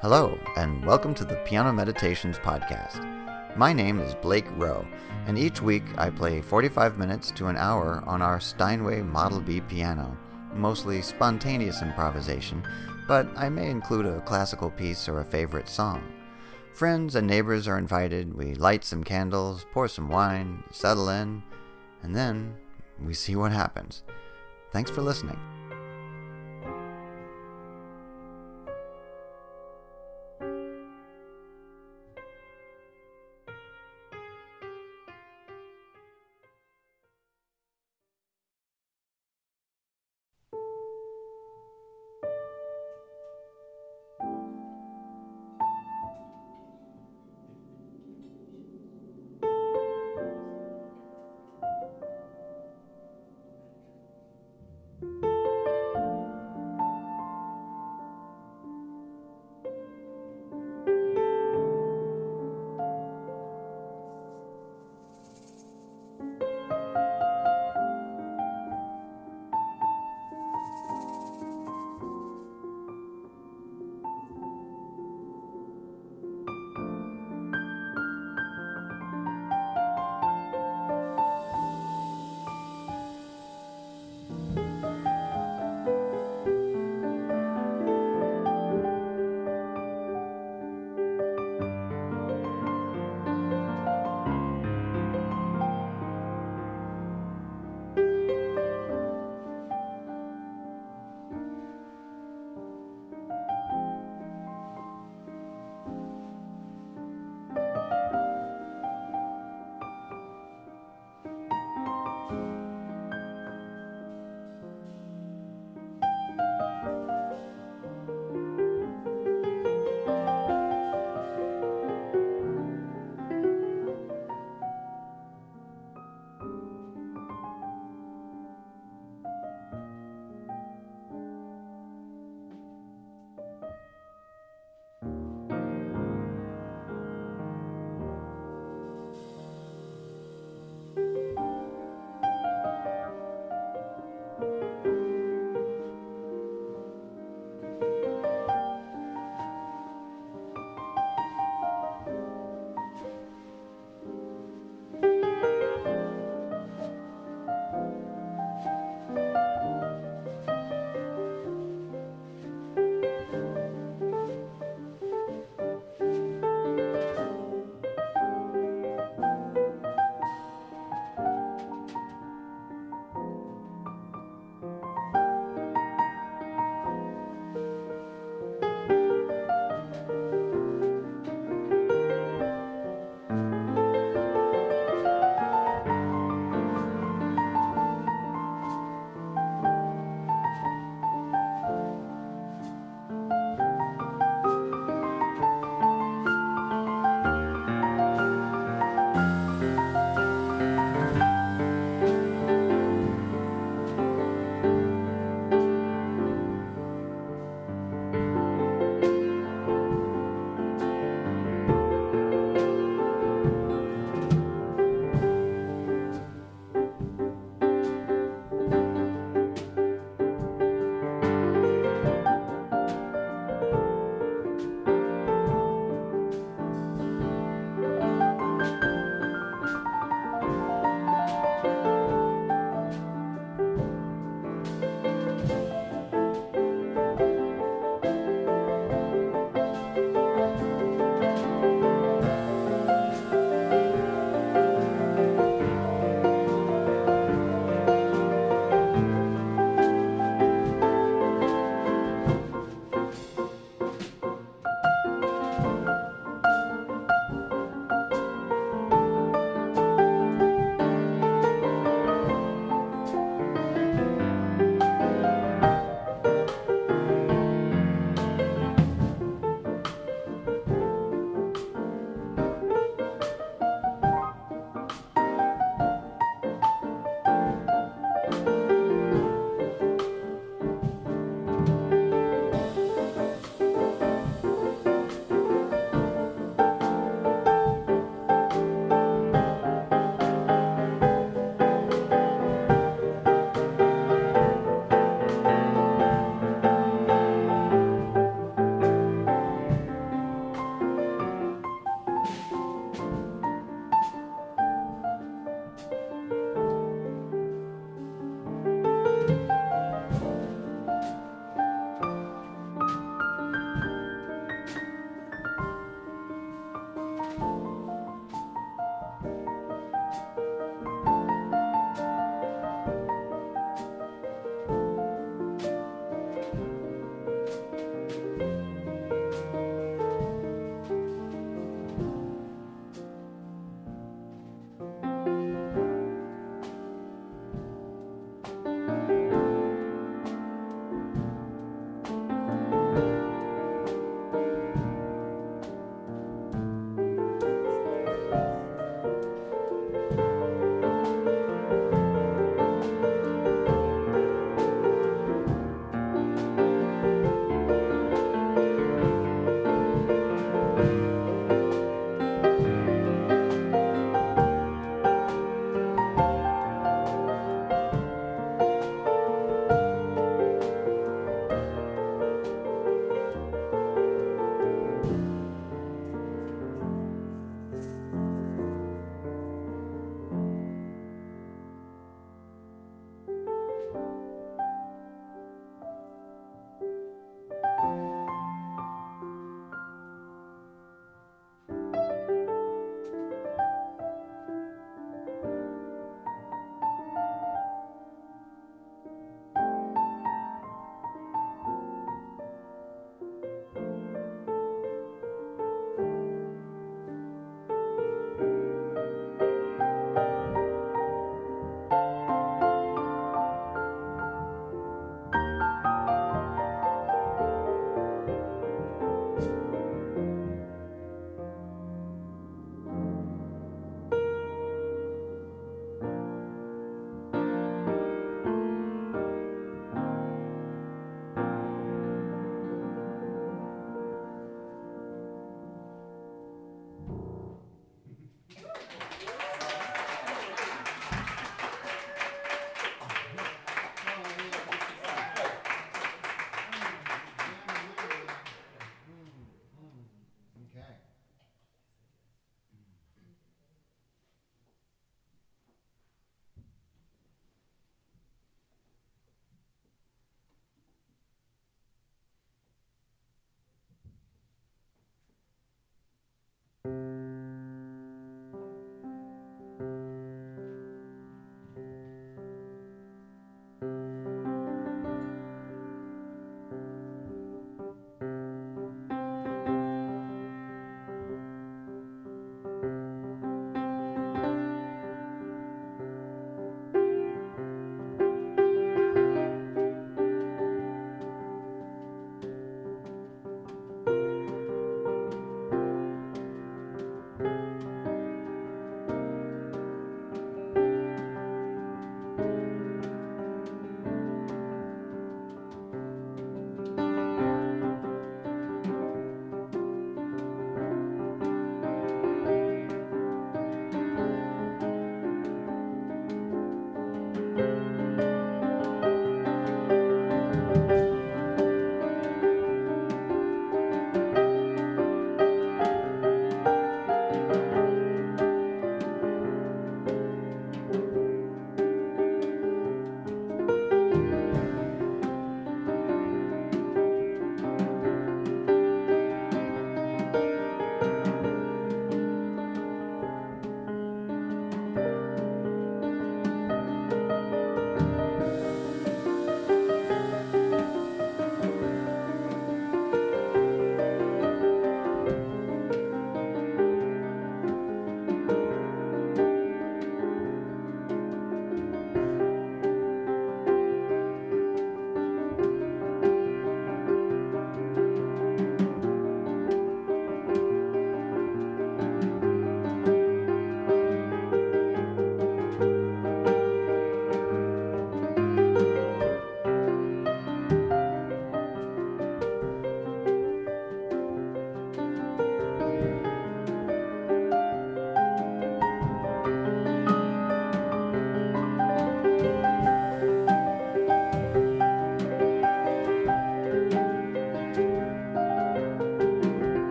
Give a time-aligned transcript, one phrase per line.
[0.00, 3.04] Hello, and welcome to the Piano Meditations Podcast.
[3.56, 4.86] My name is Blake Rowe,
[5.26, 9.60] and each week I play 45 minutes to an hour on our Steinway Model B
[9.60, 10.16] piano,
[10.54, 12.62] mostly spontaneous improvisation,
[13.08, 16.00] but I may include a classical piece or a favorite song.
[16.74, 21.42] Friends and neighbors are invited, we light some candles, pour some wine, settle in,
[22.04, 22.54] and then
[23.04, 24.04] we see what happens.
[24.70, 25.40] Thanks for listening.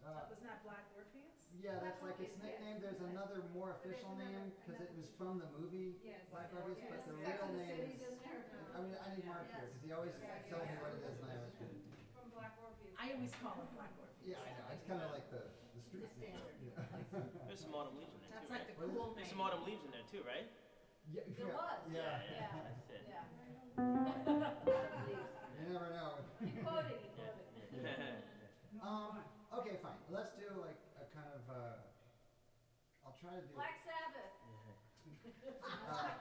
[0.00, 1.36] Uh, Wasn't that Black Orpheus?
[1.60, 2.56] yeah, that's like its Orpheus, yes.
[2.56, 2.76] nickname.
[2.80, 6.24] There's another more official another- name because it was from the movie Yes.
[6.32, 6.88] Black Orpheus, Yes.
[6.90, 8.00] but the Sex real and name is.
[8.00, 8.18] doesn't
[8.70, 11.02] I mean, I need Mark here because he always Yeah, yeah, tells me what it
[11.04, 11.68] is, and I always get.
[12.16, 12.94] From Black Orpheus.
[12.96, 14.24] I always call him Black Orpheus.
[14.24, 14.66] Yeah, I know.
[14.72, 15.42] It's kind of like the
[15.76, 16.40] the street The name.
[16.40, 16.56] standard.
[16.64, 17.20] Yeah.
[17.50, 18.72] There's some autumn leaves in there That's too, like right?
[18.72, 19.16] the cool name.
[19.20, 20.48] There's some autumn leaves in there too, right?
[21.12, 21.78] yeah, There yeah, was.
[21.92, 22.24] Yeah.
[22.24, 22.56] Yeah.
[22.64, 23.04] That's it.
[23.04, 23.24] Yeah.
[25.60, 26.16] You never know.
[26.40, 27.44] You quoted, you quoted.
[27.84, 28.80] Yeah.
[28.86, 29.18] Um.
[29.60, 30.00] Okay, fine.
[30.08, 31.44] Let's do like a kind of.
[31.44, 31.76] Uh,
[33.04, 34.32] I'll try to do Black Sabbath.
[35.84, 36.16] uh,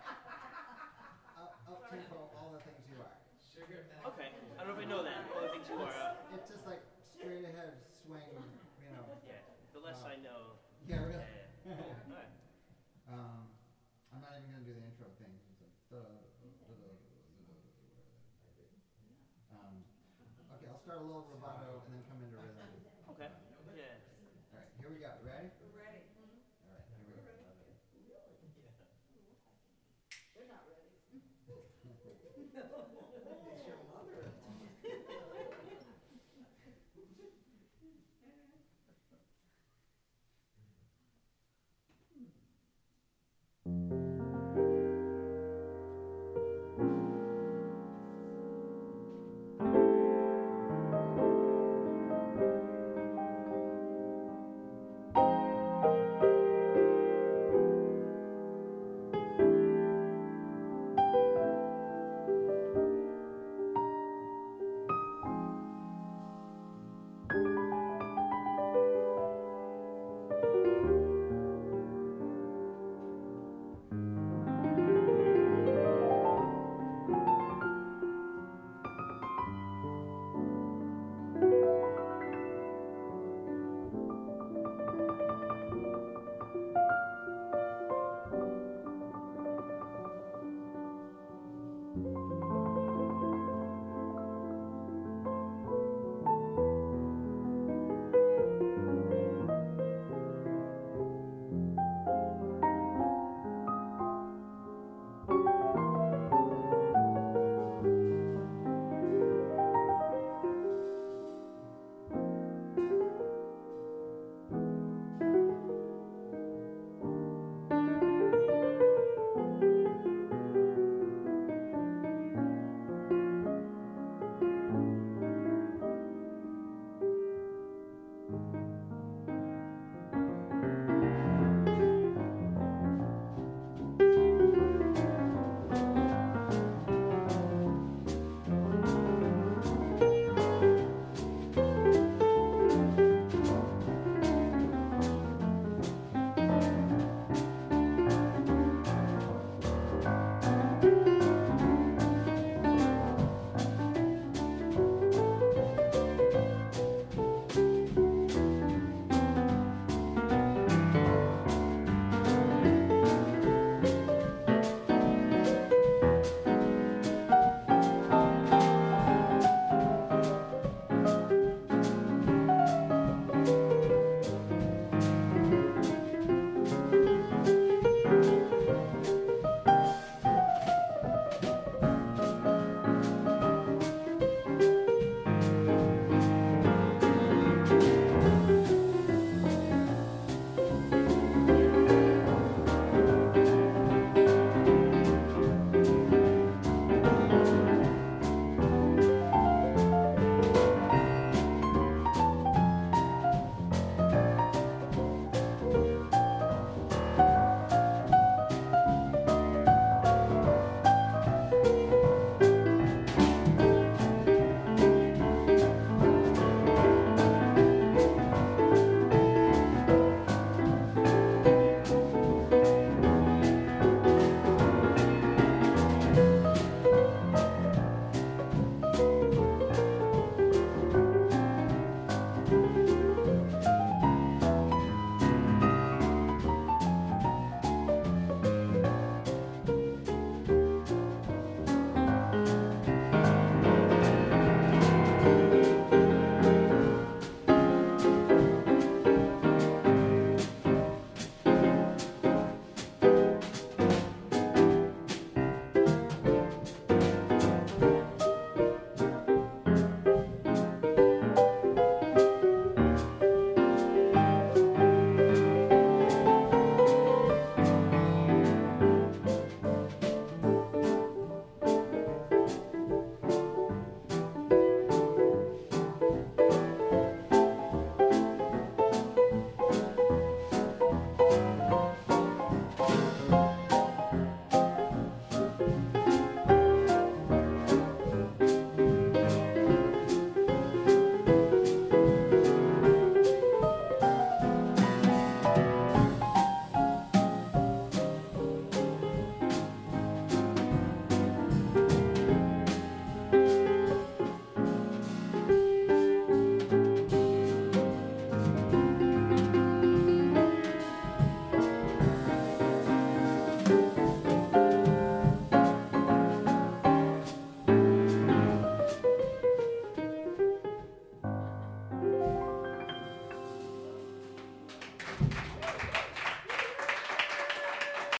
[1.39, 3.15] up, up tempo, all the things you are.
[3.55, 3.87] Sugar.
[4.11, 4.27] Okay.
[4.59, 5.23] I don't know if I know that.
[5.31, 5.95] All the things you are.
[5.95, 6.83] Uh, It's just like
[7.15, 8.27] straight ahead swing,
[8.75, 9.07] you know.
[9.23, 9.39] yeah.
[9.71, 10.59] The less I know.
[10.83, 11.23] Yeah, really.
[11.63, 11.79] Yeah.
[11.79, 12.11] yeah.
[12.11, 12.31] All right.
[13.07, 13.47] Um,
[14.11, 15.31] I'm not even gonna do the intro thing.
[15.47, 16.91] It's like da, da, da, da, da, da,
[17.39, 17.71] whatever that
[18.43, 18.67] might be.
[19.49, 19.75] Um,
[20.53, 21.25] okay, I'll start a little